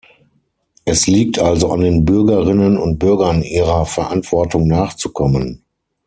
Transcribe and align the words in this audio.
Es 0.83 1.05
liegt 1.05 1.37
also 1.37 1.69
an 1.71 1.81
den 1.81 2.05
Bürgerinnen 2.05 2.75
und 2.75 2.97
Bürgern, 2.97 3.43
ihrer 3.43 3.85
Verantwortung 3.85 4.67
nachzukommen. 4.67 5.61